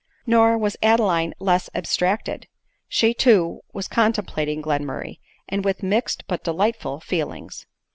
[0.25, 2.47] Nor was Adeline less abstracted;
[2.89, 7.67] she too was con templating Glenmurray, and with mixed but delightful feelings.